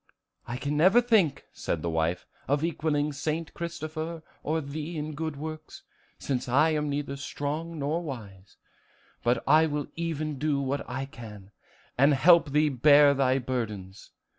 "I 0.47 0.57
can 0.57 0.75
never 0.77 0.99
think," 0.99 1.45
said 1.53 1.83
the 1.83 1.89
wife, 1.91 2.25
"of 2.47 2.63
equaling 2.63 3.13
St. 3.13 3.53
Christopher 3.53 4.23
or 4.41 4.59
thee 4.59 4.97
in 4.97 5.13
good 5.13 5.35
works, 5.35 5.83
since 6.17 6.49
I 6.49 6.71
am 6.71 6.89
neither 6.89 7.15
strong 7.15 7.77
nor 7.77 8.01
wise; 8.01 8.57
but 9.23 9.43
I 9.47 9.67
will 9.67 9.85
even 9.95 10.39
do 10.39 10.59
what 10.59 10.89
I 10.89 11.05
can, 11.05 11.51
and 11.99 12.15
help 12.15 12.49
thee 12.49 12.69
bear 12.69 13.13
thy 13.13 13.37
burdens. 13.37 14.09